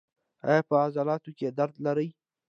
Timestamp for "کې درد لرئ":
1.37-2.09